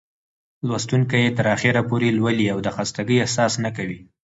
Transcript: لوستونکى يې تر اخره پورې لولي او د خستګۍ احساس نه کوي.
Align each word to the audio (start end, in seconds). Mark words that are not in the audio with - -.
لوستونکى 0.67 1.15
يې 1.23 1.29
تر 1.37 1.45
اخره 1.55 1.81
پورې 1.89 2.09
لولي 2.17 2.45
او 2.53 2.59
د 2.65 2.67
خستګۍ 2.75 3.17
احساس 3.21 3.53
نه 3.63 3.69
کوي. 3.77 3.99